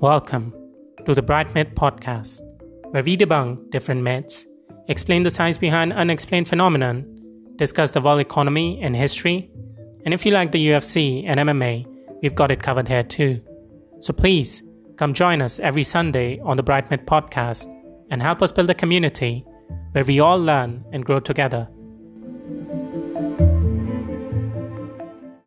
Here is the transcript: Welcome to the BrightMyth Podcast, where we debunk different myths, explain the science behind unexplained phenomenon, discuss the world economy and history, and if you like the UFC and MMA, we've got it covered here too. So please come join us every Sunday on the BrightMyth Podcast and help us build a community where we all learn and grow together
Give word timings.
Welcome 0.00 0.54
to 1.06 1.12
the 1.12 1.24
BrightMyth 1.24 1.74
Podcast, 1.74 2.40
where 2.92 3.02
we 3.02 3.16
debunk 3.16 3.72
different 3.72 4.02
myths, 4.02 4.46
explain 4.86 5.24
the 5.24 5.30
science 5.32 5.58
behind 5.58 5.92
unexplained 5.92 6.46
phenomenon, 6.46 7.04
discuss 7.56 7.90
the 7.90 8.00
world 8.00 8.20
economy 8.20 8.80
and 8.80 8.94
history, 8.94 9.50
and 10.04 10.14
if 10.14 10.24
you 10.24 10.30
like 10.30 10.52
the 10.52 10.68
UFC 10.68 11.24
and 11.26 11.40
MMA, 11.40 11.84
we've 12.22 12.36
got 12.36 12.52
it 12.52 12.62
covered 12.62 12.86
here 12.86 13.02
too. 13.02 13.42
So 13.98 14.12
please 14.12 14.62
come 14.96 15.14
join 15.14 15.42
us 15.42 15.58
every 15.58 15.82
Sunday 15.82 16.38
on 16.44 16.56
the 16.56 16.62
BrightMyth 16.62 17.04
Podcast 17.04 17.66
and 18.08 18.22
help 18.22 18.40
us 18.40 18.52
build 18.52 18.70
a 18.70 18.74
community 18.74 19.44
where 19.90 20.04
we 20.04 20.20
all 20.20 20.40
learn 20.40 20.84
and 20.92 21.04
grow 21.04 21.18
together 21.18 21.68